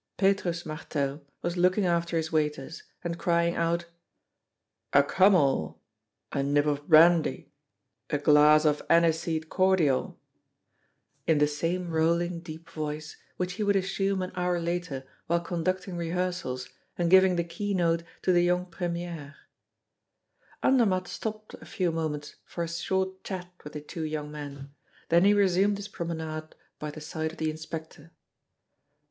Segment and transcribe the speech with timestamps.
[0.17, 3.85] Petrus Martel was looking after his waiters, and crying out:
[4.93, 5.79] "A kummel,
[6.31, 7.51] a nip of brandy,
[8.09, 10.19] a glass of aniseed cordial,"
[11.27, 15.95] in the same rolling, deep voice which he would assume an hour later while conducting
[15.95, 19.35] rehearsals, and giving the keynote to the young première.
[20.63, 24.71] Andermatt stopped a few moments for a short chat with the two young men;
[25.09, 28.09] then he resumed his promenade by the side of the inspector.